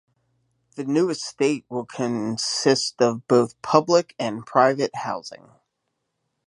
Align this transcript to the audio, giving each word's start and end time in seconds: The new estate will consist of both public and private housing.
The 0.77 0.83
new 0.83 1.09
estate 1.11 1.67
will 1.69 1.85
consist 1.85 2.99
of 3.03 3.27
both 3.27 3.61
public 3.61 4.15
and 4.17 4.43
private 4.43 4.95
housing. 4.95 5.51